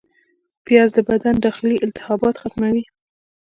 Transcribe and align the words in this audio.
پیاز 0.65 0.89
د 0.95 0.99
بدن 1.09 1.35
داخلي 1.45 1.77
التهابات 1.85 2.35
ختموي 2.41 2.83